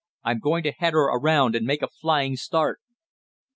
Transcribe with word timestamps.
"I'm 0.23 0.39
going 0.39 0.63
to 0.63 0.71
head 0.71 0.93
her 0.93 1.03
around 1.13 1.53
and 1.55 1.63
make 1.63 1.83
a 1.83 1.87
flying 1.87 2.35
start." 2.35 2.79